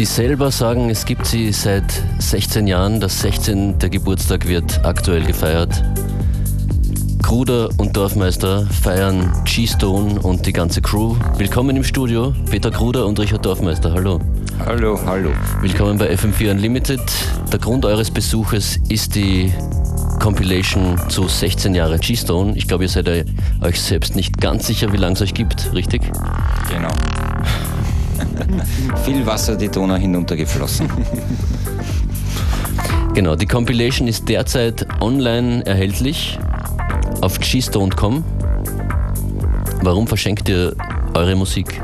Sie 0.00 0.06
selber 0.06 0.50
sagen, 0.50 0.88
es 0.88 1.04
gibt 1.04 1.26
sie 1.26 1.52
seit 1.52 1.84
16 2.20 2.66
Jahren. 2.66 3.00
Das 3.00 3.20
16. 3.20 3.78
Geburtstag 3.78 4.48
wird 4.48 4.82
aktuell 4.82 5.22
gefeiert. 5.26 5.84
Kruder 7.22 7.68
und 7.76 7.94
Dorfmeister 7.94 8.66
feiern 8.66 9.30
G-Stone 9.44 10.18
und 10.20 10.46
die 10.46 10.54
ganze 10.54 10.80
Crew. 10.80 11.16
Willkommen 11.36 11.76
im 11.76 11.84
Studio, 11.84 12.32
Peter 12.50 12.70
Kruder 12.70 13.04
und 13.04 13.20
Richard 13.20 13.44
Dorfmeister. 13.44 13.92
Hallo. 13.92 14.20
Hallo, 14.64 14.98
hallo. 15.04 15.32
Willkommen 15.60 15.98
bei 15.98 16.10
FM4 16.14 16.52
Unlimited. 16.52 17.02
Der 17.52 17.58
Grund 17.58 17.84
eures 17.84 18.10
Besuches 18.10 18.78
ist 18.88 19.14
die 19.16 19.52
Compilation 20.18 20.98
zu 21.10 21.28
16 21.28 21.74
Jahre 21.74 21.98
G-Stone. 21.98 22.56
Ich 22.56 22.66
glaube, 22.66 22.84
ihr 22.84 22.88
seid 22.88 23.06
euch 23.60 23.78
selbst 23.78 24.16
nicht 24.16 24.40
ganz 24.40 24.66
sicher, 24.66 24.94
wie 24.94 24.96
lange 24.96 25.12
es 25.12 25.20
euch 25.20 25.34
gibt, 25.34 25.74
richtig? 25.74 26.10
Genau. 26.70 26.88
Viel 29.04 29.26
Wasser 29.26 29.56
die 29.56 29.68
Donau 29.68 29.96
hinuntergeflossen. 29.96 30.88
Genau, 33.12 33.34
die 33.34 33.46
Compilation 33.46 34.06
ist 34.06 34.28
derzeit 34.28 34.86
online 35.00 35.66
erhältlich 35.66 36.38
auf 37.20 37.40
gstone.com. 37.40 38.24
Warum 39.82 40.06
verschenkt 40.06 40.48
ihr 40.48 40.76
eure 41.14 41.34
Musik? 41.34 41.82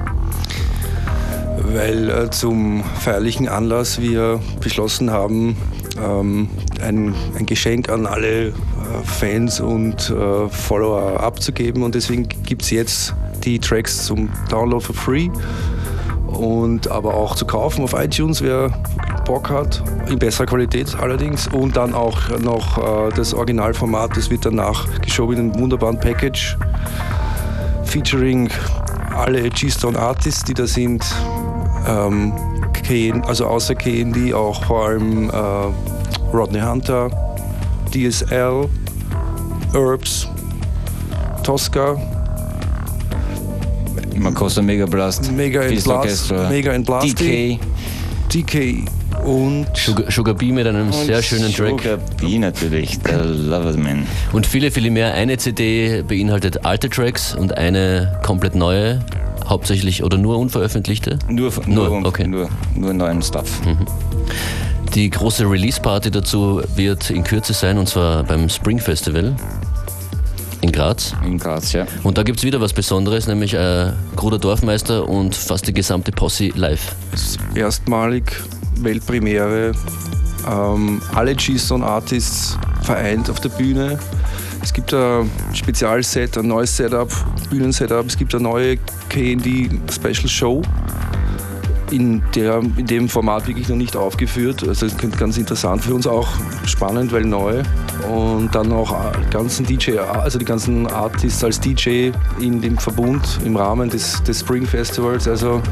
Weil 1.59 2.09
äh, 2.09 2.31
zum 2.31 2.85
feierlichen 3.01 3.49
Anlass 3.49 4.01
wir 4.01 4.41
beschlossen 4.61 5.11
haben, 5.11 5.57
ähm, 6.01 6.49
ein, 6.81 7.13
ein, 7.37 7.45
Geschenk 7.45 7.89
an 7.89 8.07
alle 8.07 8.47
äh, 8.47 8.53
Fans 9.05 9.59
und 9.59 10.11
äh, 10.11 10.49
Follower 10.49 11.21
abzugeben. 11.21 11.83
Und 11.83 11.97
deswegen 11.97 12.29
gibt 12.45 12.63
es 12.63 12.71
jetzt 12.71 13.15
die 13.45 13.59
Tracks 13.59 14.05
zum 14.05 14.29
Download 14.49 14.83
for 14.83 14.95
free 14.95 15.29
und 16.37 16.91
aber 16.91 17.15
auch 17.15 17.35
zu 17.35 17.47
kaufen 17.47 17.83
auf 17.83 17.95
iTunes, 17.95 18.43
wer 18.43 18.71
Bock 19.25 19.51
hat, 19.51 19.83
in 20.09 20.19
besserer 20.19 20.47
Qualität 20.47 20.95
allerdings. 20.99 21.49
Und 21.49 21.77
dann 21.77 21.95
auch 21.95 22.17
noch 22.39 22.79
äh, 22.79 23.11
das 23.15 23.35
Originalformat, 23.35 24.17
das 24.17 24.31
wird 24.31 24.45
danach 24.45 24.87
geschoben 25.01 25.37
in 25.37 25.53
einem 25.53 25.61
wunderbaren 25.61 25.99
Package, 25.99 26.57
featuring 27.85 28.49
alle 29.15 29.49
G-Stone 29.49 29.99
Artists, 29.99 30.45
die 30.45 30.55
da 30.55 30.67
sind. 30.67 31.05
Ähm, 31.87 32.33
also 33.27 33.47
außer 33.47 33.75
KND 33.75 34.33
auch 34.33 34.63
vor 34.65 34.87
allem 34.87 35.29
äh, 35.29 35.33
Rodney 36.33 36.61
Hunter, 36.61 37.11
DSL, 37.91 38.69
Herbs, 39.73 40.29
Tosca, 41.43 41.97
Makosa 44.19 44.63
Mega 44.63 44.87
Blast, 44.87 45.31
Mega 45.33 45.63
in 45.63 45.83
Blast, 45.83 46.33
Mega 46.51 46.73
in 46.73 46.85
Blast, 46.85 47.21
DK, 47.21 47.59
DK 48.33 48.85
und 49.25 49.67
Sugar, 49.75 50.11
Sugar 50.11 50.35
Bee 50.35 50.53
mit 50.53 50.67
einem 50.67 50.93
sehr 50.93 51.23
schönen 51.23 51.53
Track. 51.53 51.81
Sugar 51.81 51.99
Bee 52.21 52.39
natürlich, 52.39 52.99
der 53.01 53.25
Lovers 53.25 53.77
Man. 53.77 54.07
Und 54.33 54.47
viele, 54.47 54.71
viele 54.71 54.91
mehr. 54.91 55.15
Eine 55.15 55.37
CD 55.39 56.03
beinhaltet 56.03 56.65
alte 56.65 56.89
Tracks 56.89 57.35
und 57.35 57.57
eine 57.57 58.19
komplett 58.23 58.55
neue. 58.55 59.01
Hauptsächlich 59.47 60.03
oder 60.03 60.19
nur 60.19 60.39
unveröffentlichte? 60.39 61.21
Nur, 61.29 61.53
nur, 61.67 61.89
nur 61.89 62.07
okay. 62.07 62.27
nur, 62.27 62.49
nur 62.75 62.93
neuen 62.93 63.23
Stuff. 63.23 63.65
Mhm. 63.65 63.87
Die 64.95 65.11
große 65.11 65.49
Release-Party 65.49 66.11
dazu 66.11 66.63
wird 66.75 67.11
in 67.11 67.23
Kürze 67.23 67.53
sein 67.53 67.79
und 67.79 67.89
zwar 67.89 68.25
beim 68.25 68.49
Spring 68.49 68.79
Festival. 68.79 69.37
In 70.67 70.73
Graz? 70.73 71.15
In 71.25 71.39
Graz, 71.39 71.73
ja. 71.75 71.87
Und 72.03 72.19
da 72.19 72.25
gibt 72.25 72.41
es 72.41 72.45
wieder 72.45 72.61
was 72.61 72.73
Besonderes, 72.73 73.29
nämlich 73.29 73.55
äh, 73.55 73.93
Gruder 74.17 74.41
Dorfmeister 74.41 75.09
und 75.09 75.33
fast 75.37 75.69
die 75.69 75.73
gesamte 75.73 76.11
Posse 76.11 76.49
live. 76.57 76.97
Erstmalig 77.55 78.43
Weltpremiere, 78.81 79.71
ähm, 80.51 81.01
alle 81.15 81.37
G-Stone-Artists 81.37 82.59
vereint 82.83 83.31
auf 83.31 83.39
der 83.39 83.51
Bühne. 83.51 84.01
Es 84.61 84.73
gibt 84.73 84.93
ein 84.93 85.31
Spezialset, 85.55 86.37
ein 86.37 86.49
neues 86.49 86.77
Setup, 86.77 87.13
Bühnensetup, 87.49 88.07
es 88.07 88.17
gibt 88.17 88.35
eine 88.35 88.43
neue 88.43 88.77
KD 89.09 89.71
Special 89.89 90.29
Show 90.29 90.63
in, 91.91 92.23
der, 92.35 92.61
in 92.77 92.87
dem 92.87 93.09
Format 93.09 93.47
wirklich 93.47 93.69
noch 93.69 93.77
nicht 93.77 93.97
aufgeführt. 93.97 94.67
Also 94.67 94.87
ganz 95.19 95.37
interessant 95.37 95.83
für 95.85 95.95
uns 95.95 96.07
auch, 96.07 96.29
spannend, 96.67 97.13
weil 97.13 97.25
neu. 97.25 97.63
Und 98.11 98.55
dann 98.55 98.73
auch 98.73 98.95
die 99.17 99.31
ganzen 99.31 99.67
DJ, 99.67 99.99
also 99.99 100.39
die 100.39 100.45
ganzen 100.45 100.87
Artists 100.87 101.43
als 101.43 101.61
DJ 101.61 102.11
in 102.41 102.61
dem 102.61 102.79
Verbund 102.79 103.39
im 103.45 103.57
Rahmen 103.57 103.91
des, 103.91 104.23
des 104.23 104.41
Spring 104.41 104.67
Festivals. 104.67 105.29
Also 105.29 105.63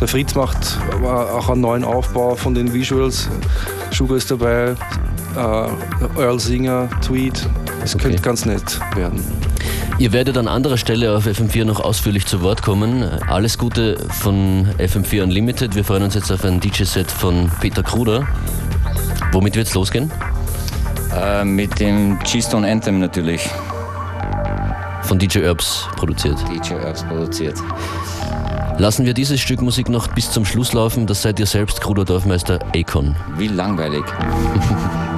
der 0.00 0.08
Fritz 0.08 0.34
macht 0.34 0.78
auch 1.02 1.48
einen 1.48 1.60
neuen 1.60 1.84
Aufbau 1.84 2.34
von 2.34 2.54
den 2.54 2.72
Visuals. 2.72 3.28
Sugar 3.90 4.16
ist 4.16 4.30
dabei, 4.30 4.74
äh, 5.36 6.20
Earl 6.20 6.40
Singer, 6.40 6.88
Tweet. 7.00 7.48
Das 7.80 7.94
okay. 7.94 8.04
könnte 8.04 8.22
ganz 8.22 8.44
nett 8.44 8.80
werden. 8.96 9.22
Ihr 9.98 10.12
werdet 10.12 10.36
an 10.36 10.48
anderer 10.48 10.76
Stelle 10.76 11.16
auf 11.16 11.26
FM4 11.26 11.64
noch 11.64 11.80
ausführlich 11.80 12.26
zu 12.26 12.42
Wort 12.42 12.62
kommen. 12.62 13.04
Alles 13.28 13.58
Gute 13.58 13.96
von 14.10 14.68
FM4 14.78 15.22
Unlimited. 15.22 15.76
Wir 15.76 15.84
freuen 15.84 16.02
uns 16.02 16.14
jetzt 16.14 16.32
auf 16.32 16.44
ein 16.44 16.58
DJ-Set 16.58 17.10
von 17.10 17.48
Peter 17.60 17.84
Kruder. 17.84 18.26
Womit 19.30 19.54
wird 19.54 19.68
es 19.68 19.74
losgehen? 19.74 20.10
Äh, 21.16 21.44
mit 21.44 21.78
dem 21.78 22.18
G-Stone 22.18 22.68
Anthem 22.68 22.98
natürlich. 22.98 23.48
Von 25.02 25.18
DJ 25.18 25.40
Herbs 25.40 25.86
produziert. 25.96 26.38
DJ 26.50 26.72
Herbs 26.72 27.04
produziert. 27.04 27.56
Lassen 28.78 29.06
wir 29.06 29.14
dieses 29.14 29.40
Stück 29.40 29.62
Musik 29.62 29.88
noch 29.88 30.08
bis 30.08 30.28
zum 30.32 30.44
Schluss 30.44 30.72
laufen. 30.72 31.06
Das 31.06 31.22
seid 31.22 31.38
ihr 31.38 31.46
selbst, 31.46 31.80
Kruder 31.80 32.04
Dorfmeister 32.04 32.58
Akon. 32.74 33.14
Wie 33.38 33.46
langweilig. 33.46 34.02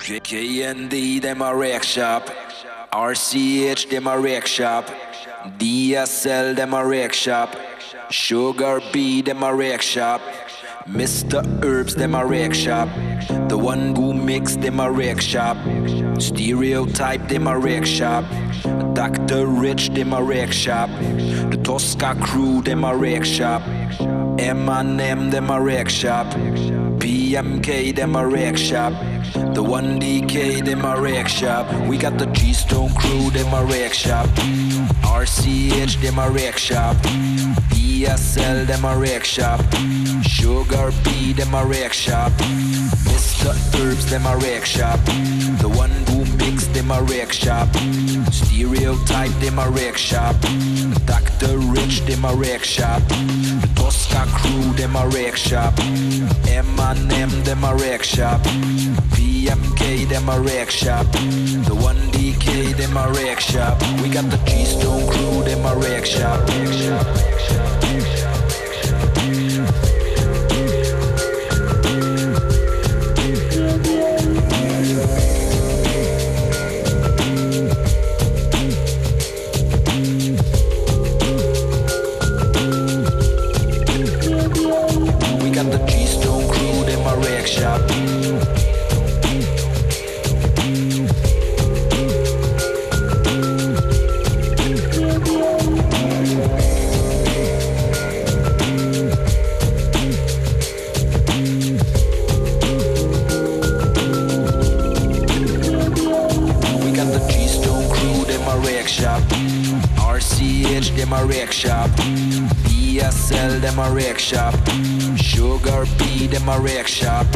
KND, 0.00 1.20
them 1.20 1.42
a 1.42 1.54
rec 1.54 1.82
shop. 1.82 2.30
RCH, 2.90 3.90
them 3.90 4.06
a 4.06 4.18
rec 4.18 4.46
shop. 4.46 4.86
DSL, 5.58 6.56
them 6.56 6.72
a 6.72 6.84
rec 6.86 7.12
shop. 7.12 7.54
Sugar 8.10 8.80
B, 8.92 9.20
them 9.20 9.42
a 9.42 9.54
rec 9.54 9.82
shop. 9.82 10.22
Mr. 10.88 11.44
Herbs, 11.62 11.94
them 11.94 12.14
a 12.14 12.24
rec 12.24 12.54
shop. 12.54 12.88
The 13.48 13.58
one 13.58 13.94
who 13.94 14.14
mix, 14.14 14.56
them 14.56 14.80
a 14.80 14.90
rec 14.90 15.20
shop. 15.20 15.58
Stereotype, 16.18 17.28
them 17.28 17.46
a 17.46 17.58
rec 17.58 17.84
shop. 17.84 18.24
Dr. 18.94 19.46
Rich, 19.46 19.90
them 19.90 20.14
a 20.14 20.22
rec 20.22 20.50
shop. 20.50 20.88
The 21.50 21.60
Tosca 21.62 22.16
crew, 22.22 22.62
them 22.62 22.84
a 22.84 22.96
rec 22.96 23.24
shop. 23.24 23.62
M&M, 24.38 25.30
them 25.30 25.50
a 25.50 25.60
rec 25.60 25.90
shop. 25.90 26.26
PMK, 27.00 27.96
them 27.96 28.14
a 28.14 28.26
rec 28.26 28.56
shop. 28.58 28.92
The 29.32 29.62
1DK, 29.62 30.64
them 30.64 30.84
a 30.84 31.00
rec 31.00 31.28
shop. 31.28 31.66
We 31.88 31.96
got 31.96 32.18
the 32.18 32.26
G-Stone 32.26 32.94
crew, 32.94 33.30
them 33.30 33.52
a 33.54 33.64
rec 33.64 33.94
shop. 33.94 34.28
RCH, 35.02 36.00
them 36.02 36.18
a 36.18 36.30
rec 36.30 36.58
shop. 36.58 36.96
ESL, 37.72 38.66
them 38.66 38.84
a 38.84 38.96
rec 38.98 39.24
shop. 39.24 39.60
Sugar 40.22 40.92
B, 41.02 41.32
them 41.32 41.54
a 41.54 41.64
rec 41.64 41.92
shop. 41.94 42.32
Mr. 43.08 43.54
Herbs, 43.80 44.10
them 44.10 44.26
a 44.26 44.36
rec 44.36 44.66
shop. 44.66 45.00
The 45.60 45.68
one 45.68 45.90
who 46.08 46.24
mix, 46.36 46.66
them 46.68 46.90
a 46.90 47.02
rake 47.02 47.32
shop. 47.32 47.68
Stereotype, 48.30 49.32
them 49.40 49.58
a 49.58 49.70
rake 49.70 49.96
shop. 49.96 50.36
Dr. 51.06 51.58
Rich, 51.58 52.02
them 52.02 52.24
a 52.24 52.34
rake 52.34 52.64
shop. 52.64 53.02
Tosca 53.90 54.24
crew, 54.38 54.72
them 54.74 54.94
a 54.94 55.08
rake 55.08 55.34
shop. 55.34 55.74
M&M, 56.46 57.30
them 57.42 57.64
a 57.64 57.74
rake 57.74 58.04
shop. 58.04 58.40
PMK, 59.14 60.08
them 60.08 60.28
a 60.28 60.38
rake 60.40 60.70
shop. 60.70 61.06
The 61.10 61.74
1DK, 61.74 62.76
them 62.76 62.96
a 62.96 63.10
rake 63.10 63.40
shop. 63.40 63.82
We 64.00 64.08
got 64.08 64.30
the 64.30 64.36
G-Stone 64.46 65.10
crew, 65.10 65.42
them 65.42 65.66
a 65.66 65.74
rake 65.74 66.06
shop. 66.06 66.38
Shop, 66.48 66.72
shop, 66.72 67.06
rake 67.16 68.06
shop. 68.06 68.19
Shop. 114.30 114.54
Sugar 115.16 115.84
Bee, 115.98 116.26
them 116.26 116.48
a 116.48 116.60
rake 116.60 116.86
shop. 116.86 117.26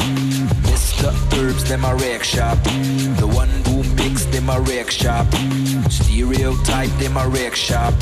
Mr. 0.69 1.11
Herbs, 1.32 1.64
them 1.69 1.85
a 1.85 1.94
rake 1.96 2.23
shop. 2.23 2.58
The 3.19 3.26
one 3.26 3.49
who 3.67 3.82
mix, 3.94 4.26
them 4.26 4.50
a 4.50 4.61
rake 4.61 4.91
shop. 4.91 5.26
Stereotype, 5.88 6.91
them 7.00 7.17
a 7.17 7.26
rake 7.29 7.56
shop. 7.56 7.94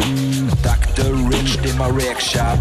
Dr. 0.62 1.14
Rich, 1.30 1.56
them 1.58 1.80
a 1.80 1.90
rake 1.92 2.20
shop. 2.20 2.58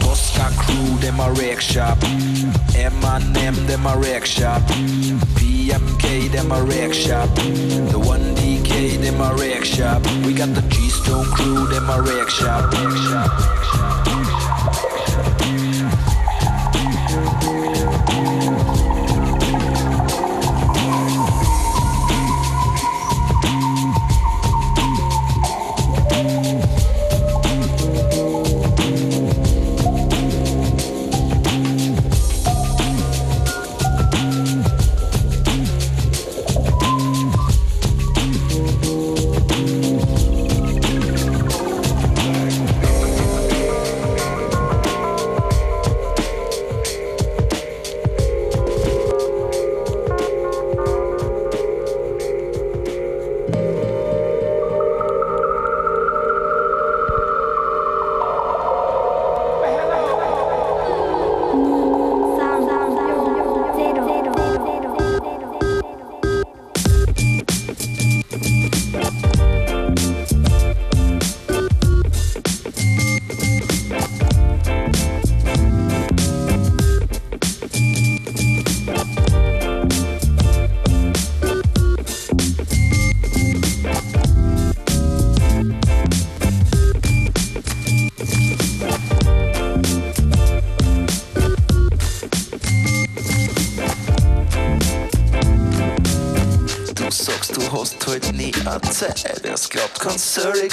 Tosca 0.00 0.48
crew, 0.60 0.96
them 0.98 1.20
a 1.20 1.32
rake 1.32 1.60
shop. 1.60 1.98
M&M, 2.74 3.54
them 3.66 3.86
a 3.86 3.96
rake 3.98 4.26
shop. 4.26 4.62
PMK, 5.36 6.30
them 6.30 6.52
a 6.52 6.62
rake 6.62 6.94
shop. 6.94 7.28
The 7.92 7.98
1DK, 7.98 9.00
them 9.02 9.20
a 9.20 9.34
rake 9.34 9.64
shop. 9.64 10.02
We 10.24 10.32
got 10.32 10.54
the 10.54 10.62
G-Stone 10.62 11.26
crew, 11.26 11.66
them 11.66 11.90
a 11.90 12.00
rake 12.00 12.30
shop. 12.30 12.72
Rake 12.72 12.96
shop, 12.96 13.38
rake 13.38 13.64
shop. 13.64 13.89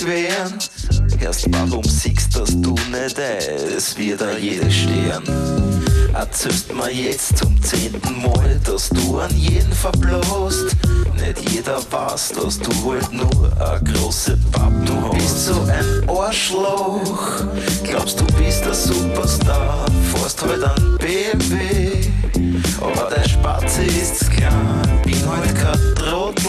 Werden? 0.05 0.59
Erst 1.19 1.45
warum 1.51 1.83
siehst 1.83 2.35
dass 2.35 2.49
du 2.49 2.75
nicht 2.91 3.19
ein? 3.19 3.75
Es 3.75 3.97
wird 3.97 4.21
da 4.21 4.37
jeder 4.37 4.69
stehen. 4.69 5.23
Erzählst 6.13 6.73
mir 6.73 6.91
jetzt 6.91 7.37
zum 7.37 7.61
zehnten 7.61 8.21
Mal, 8.21 8.59
dass 8.63 8.89
du 8.89 9.19
an 9.19 9.35
jeden 9.37 9.71
verblost. 9.71 10.75
Nicht 11.15 11.49
jeder 11.51 11.79
weiß, 11.91 12.29
dass 12.29 12.59
du 12.59 12.91
halt 12.91 13.11
nur 13.13 13.51
a 13.59 13.77
große 13.79 14.37
Papp 14.51 14.73
du 14.85 14.93
hast. 15.03 15.13
Bist 15.13 15.45
so 15.45 15.61
ein 15.61 16.09
Arschloch, 16.09 17.43
glaubst 17.83 18.19
du 18.19 18.25
bist 18.37 18.65
der 18.65 18.73
Superstar, 18.73 19.85
fährst 20.13 20.41
halt 20.41 20.63
an 20.63 20.97
BMW. 20.97 22.09
Aber 22.81 23.09
der 23.15 23.27
Spatze 23.27 23.83
ist 23.83 24.29
klein, 24.31 25.01
bin 25.03 25.25
halt 25.27 25.55
kein 25.55 25.95
Trottel 25.95 26.47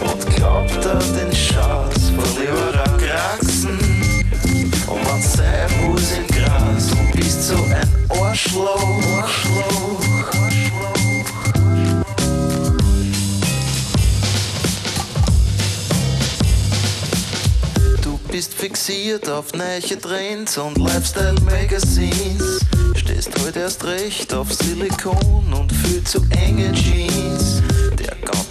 und 0.00 0.36
glaubt 0.36 0.86
an 0.86 1.02
den 1.16 1.34
Schatz 1.34 2.01
Kraxen. 2.98 3.78
Und 4.86 5.04
man 5.04 5.22
sei 5.22 5.66
muss 5.80 6.12
im 6.12 6.26
Gras, 6.26 6.90
bist 7.14 7.48
so 7.48 7.54
ein 7.54 7.88
Arschloch. 8.08 9.00
Arschloch. 9.16 10.00
Du 18.02 18.18
bist 18.30 18.54
fixiert 18.54 19.28
auf 19.28 19.52
neue 19.54 20.00
Trends 20.00 20.58
und 20.58 20.78
Lifestyle-Magazines. 20.78 22.60
Stehst 22.96 23.30
heute 23.44 23.60
erst 23.60 23.84
recht 23.84 24.34
auf 24.34 24.52
Silikon 24.52 25.52
und 25.52 25.72
viel 25.72 26.02
zu 26.02 26.20
enge 26.30 26.72
Jeans 26.72 27.62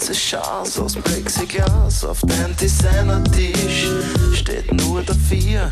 ganze 0.02 0.14
Chance 0.14 0.82
aus 0.82 0.96
Plexiglas 0.96 2.04
auf 2.04 2.22
dein 2.22 2.56
Designer-Tisch 2.58 3.86
steht 4.34 4.74
nur 4.74 5.04
dafür. 5.04 5.70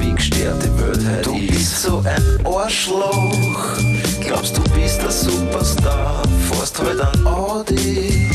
Wie 0.00 0.12
gestört 0.12 0.60
die 0.60 0.80
Welt 0.80 0.98
heute 1.08 1.22
Du 1.22 1.46
bist 1.46 1.82
so 1.82 2.02
ein 2.04 2.44
Arschloch. 2.44 3.78
Glaubst 4.20 4.56
du 4.56 4.62
bist 4.74 5.00
der 5.00 5.12
Superstar, 5.12 6.20
fährst 6.50 6.80
heute 6.80 7.06
an 7.06 7.26
Audi. 7.28 8.28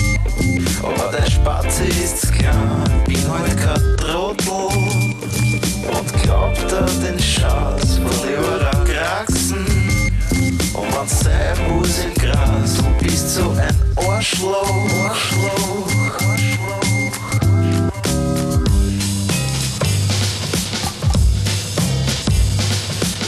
Aber 0.82 1.18
der 1.18 1.30
Spatze 1.30 1.84
ist 1.84 2.32
klein, 2.32 3.04
bin 3.06 3.20
heute 3.28 3.54
kein 3.58 3.98
Trottel. 3.98 4.70
Und 5.92 6.24
glaubt 6.24 6.72
er 6.72 6.86
den 7.06 7.20
Schatz 7.20 7.98
von 7.98 8.30
ihrer 8.30 8.72
Kraxen. 8.86 9.66
Und 10.74 10.90
man 10.92 11.08
sei 11.10 11.56
muss 11.68 12.00
im 12.06 12.21
Arschloch. 14.22 15.18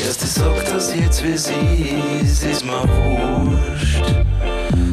Erst 0.06 0.24
ich 0.24 0.30
sag 0.30 0.66
das 0.72 0.94
jetzt 0.94 1.24
wie 1.24 1.34
ist, 2.22 2.44
ist 2.44 2.64
mir 2.64 2.84
wurscht. 2.84 4.04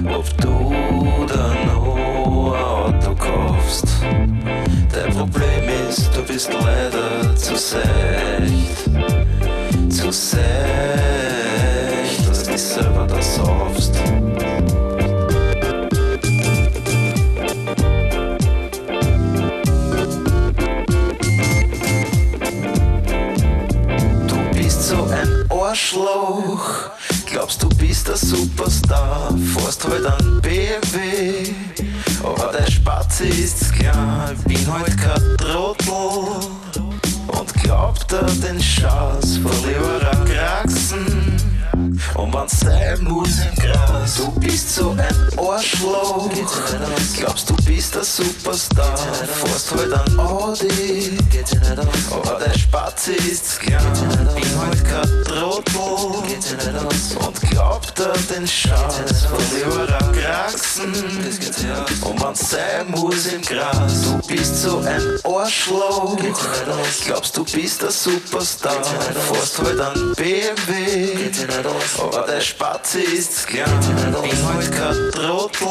Ob 0.09 0.25
du 0.39 0.75
oder 1.23 1.55
noch 1.67 1.97
ein 1.97 2.65
Auto 2.65 3.15
kaufst. 3.15 3.85
Dein 4.95 5.15
Problem 5.15 5.65
ist, 5.87 6.11
du 6.17 6.23
bist 6.23 6.51
leider 6.51 7.37
zu 7.37 7.57
seicht. 7.57 8.89
Zu 9.91 10.11
seicht 10.11 10.41
selber 12.75 13.07
das 13.07 13.37
saufst. 13.37 13.95
Arschloch. 25.91 26.91
Glaubst 27.27 27.63
du 27.63 27.69
bist 27.71 28.07
der 28.07 28.17
Superstar, 28.17 29.35
fährst 29.55 29.85
halt 29.89 30.07
an 30.07 30.41
BMW. 30.41 31.53
Aber 32.23 32.53
der 32.53 32.71
Spatze 32.71 33.25
ist 33.27 33.73
klar, 33.75 34.31
bin 34.47 34.73
halt 34.73 34.97
kein 34.97 35.37
Trottel. 35.37 36.49
Und 37.27 37.55
glaubt 37.63 38.13
er 38.13 38.23
den 38.23 38.61
Schatz, 38.63 39.39
verlierer 39.39 40.25
Kraxen. 40.25 41.20
Wenn's 42.33 42.61
sein 42.61 43.05
Gras, 43.57 44.17
du 44.17 44.31
bist 44.41 44.77
so 44.77 44.91
ein 44.91 45.15
Arschloch. 45.37 46.31
Glaubst 47.17 47.51
du 47.51 47.57
bist 47.65 47.95
der 47.95 48.05
Superstar, 48.05 48.97
fährst 48.97 49.73
halt 49.73 49.93
an 49.93 50.21
Audi. 50.21 51.19
Aber 52.11 52.39
der 52.39 52.57
Spatze 52.57 53.13
ist 53.15 53.61
klar, 53.61 53.83
bin 54.35 54.61
halt 54.61 54.85
kein 54.85 55.25
Trottel. 55.25 55.81
Und 57.19 57.51
glaubt 57.51 57.99
er 57.99 58.13
den 58.35 58.47
Schatz, 58.47 59.27
verlierer 59.27 59.99
Kraxen. 60.13 60.93
Und 62.03 62.23
wenn's 62.23 62.51
sein 62.51 62.91
muss 62.91 63.27
im 63.27 63.43
Gras, 63.43 64.03
du 64.03 64.29
bist 64.29 64.63
so 64.63 64.79
ein 64.79 65.03
Arschloch. 65.25 66.17
Glaubst 67.05 67.37
du 67.37 67.45
bist 67.45 67.83
der 67.83 67.91
Superstar, 67.91 68.83
fährst 69.33 69.59
halt 69.59 69.81
an 69.81 70.15
BMW. 70.17 71.31
Aber 72.01 72.20
der 72.27 72.41
Spatze 72.41 73.01
ist 73.01 73.47
klein, 73.47 73.67
bin 73.81 74.47
halt 74.47 74.73
kein 74.73 75.11
Trottel. 75.13 75.67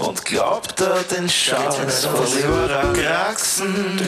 Und 0.00 0.24
glaubt 0.24 0.80
er 0.80 1.02
den 1.14 1.28
Schatz, 1.28 2.06
verlierer 2.06 2.92
Kraxen. 2.92 3.98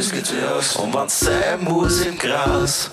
Und 0.79 0.95
wenn's 0.95 1.21
sein 1.21 1.65
muss 1.65 2.01
im 2.01 2.19
Gras. 2.19 2.91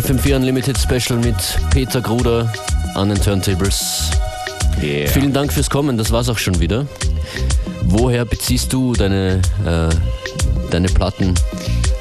FM4 0.00 0.36
Unlimited 0.36 0.78
Special 0.78 1.18
mit 1.18 1.36
Peter 1.70 2.00
Gruder 2.00 2.50
an 2.94 3.10
den 3.10 3.20
Turntables. 3.20 4.10
Yeah. 4.82 5.06
Vielen 5.10 5.32
Dank 5.34 5.52
fürs 5.52 5.68
Kommen, 5.68 5.98
das 5.98 6.10
war's 6.10 6.30
auch 6.30 6.38
schon 6.38 6.58
wieder. 6.58 6.86
Woher 7.82 8.24
beziehst 8.24 8.72
du 8.72 8.94
deine, 8.94 9.42
äh, 9.66 9.88
deine 10.70 10.88
Platten? 10.88 11.34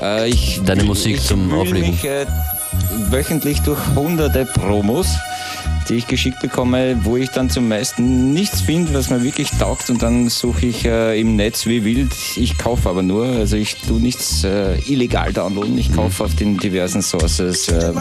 Äh, 0.01 0.29
ich, 0.29 0.61
Deine 0.65 0.83
Musik 0.85 1.17
ich 1.17 1.25
zum 1.25 1.49
wühle 1.51 1.61
Auflegen. 1.61 1.91
mich 1.91 2.05
äh, 2.05 2.25
wöchentlich 3.09 3.59
durch 3.63 3.79
hunderte 3.95 4.45
Promos, 4.45 5.07
die 5.89 5.95
ich 5.95 6.07
geschickt 6.07 6.39
bekomme, 6.39 6.99
wo 7.03 7.17
ich 7.17 7.29
dann 7.29 7.49
zum 7.49 7.67
meisten 7.67 8.31
nichts 8.31 8.61
finde, 8.61 8.93
was 8.93 9.09
mir 9.09 9.23
wirklich 9.23 9.49
taugt 9.59 9.89
und 9.89 10.01
dann 10.01 10.29
suche 10.29 10.67
ich 10.67 10.85
äh, 10.85 11.19
im 11.19 11.35
Netz 11.35 11.65
wie 11.65 11.83
wild. 11.83 12.11
Ich 12.35 12.57
kaufe 12.57 12.89
aber 12.89 13.01
nur, 13.01 13.25
also 13.25 13.55
ich 13.55 13.75
tue 13.75 13.99
nichts 13.99 14.43
äh, 14.43 14.77
illegal 14.91 15.33
downloaden, 15.33 15.77
ich 15.77 15.93
kaufe 15.93 16.23
auf 16.23 16.35
den 16.35 16.57
diversen 16.57 17.01
Sources. 17.01 17.67
Äh, 17.69 17.93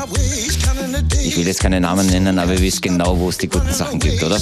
ich 1.25 1.37
will 1.37 1.47
jetzt 1.47 1.61
keine 1.61 1.81
Namen 1.81 2.07
nennen, 2.07 2.39
aber 2.39 2.55
ihr 2.55 2.61
wisst 2.61 2.83
genau, 2.83 3.19
wo 3.19 3.31
es 3.31 3.39
die 3.39 3.49
guten 3.49 3.73
Sachen 3.73 3.99
gibt, 3.99 4.23
oder? 4.23 4.39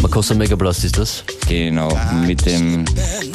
Makossa 0.00 0.34
Megablast 0.34 0.84
ist 0.84 0.96
das. 0.96 1.24
Genau, 1.48 1.88
mit 2.24 2.46
dem 2.46 2.84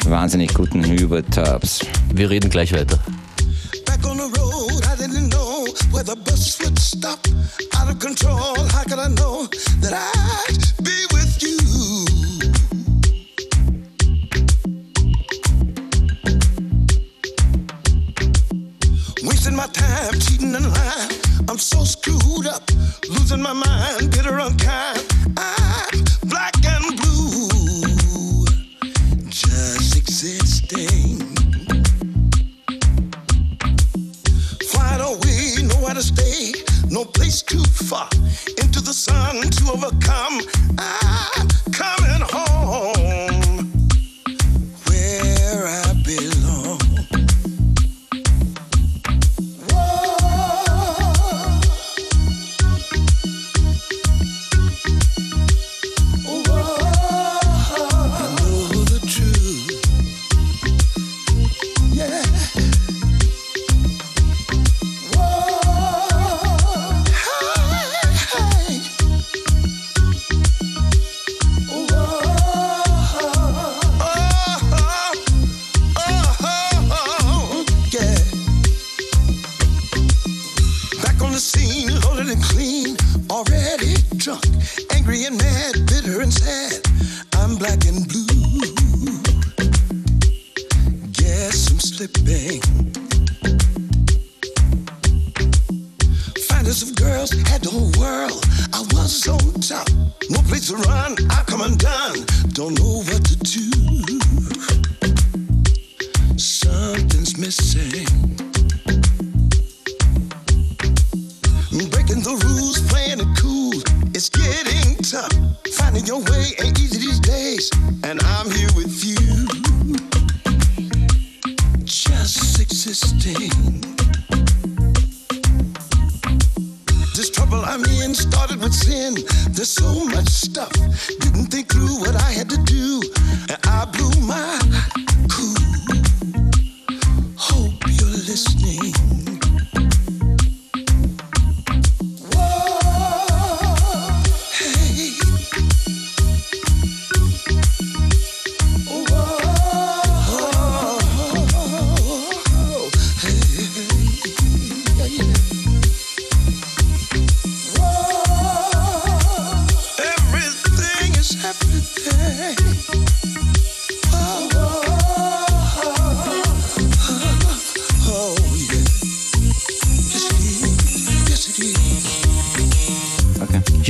wahnsinnig 0.06 0.54
guten 0.54 0.84
Hubert 0.84 1.26
Tubbs. 1.34 1.80
Wir 2.12 2.30
reden 2.30 2.48
gleich 2.48 2.72
weiter. 2.72 2.98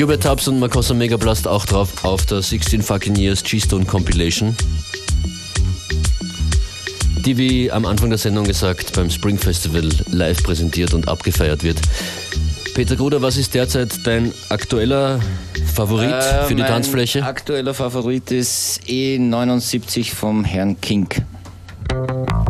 Hubert 0.04 0.22
Tubbs 0.22 0.48
und 0.48 0.58
Makossa 0.58 0.92
Megablast 0.92 1.48
auch 1.48 1.64
drauf 1.64 2.04
auf 2.04 2.26
der 2.26 2.42
16 2.42 2.82
Fucking 2.82 3.16
Years 3.16 3.42
G-Stone 3.42 3.86
Compilation. 3.86 4.54
Die, 7.24 7.38
wie 7.38 7.72
am 7.72 7.86
Anfang 7.86 8.10
der 8.10 8.18
Sendung 8.18 8.44
gesagt, 8.44 8.92
beim 8.92 9.08
Spring 9.08 9.38
Festival 9.38 9.88
live 10.10 10.42
präsentiert 10.42 10.92
und 10.92 11.08
abgefeiert 11.08 11.62
wird. 11.62 11.80
Peter 12.74 12.96
Gruder, 12.96 13.22
was 13.22 13.38
ist 13.38 13.54
derzeit 13.54 14.06
dein 14.06 14.34
aktueller 14.50 15.20
Favorit 15.74 16.10
Äh, 16.10 16.44
für 16.48 16.54
die 16.54 16.60
mein 16.60 16.70
Tanzfläche? 16.70 17.24
aktueller 17.24 17.72
Favorit 17.72 18.30
ist 18.30 18.82
E79 18.86 20.14
vom 20.14 20.44
Herrn 20.44 20.78
King. 20.82 21.08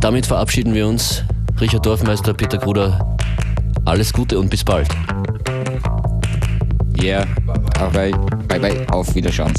Damit 0.00 0.26
verabschieden 0.26 0.74
wir 0.74 0.88
uns. 0.88 1.22
Richard 1.61 1.86
Dorfmeister, 1.86 2.34
Peter 2.34 2.59
Gruder, 2.59 3.16
alles 3.84 4.12
Gute 4.12 4.40
und 4.40 4.50
bis 4.50 4.64
bald. 4.64 4.88
Yeah, 7.00 7.26
bye 7.91 8.12
bye, 8.49 8.59
bye 8.59 8.87
auf 8.89 9.14
Wiederschauen. 9.14 9.53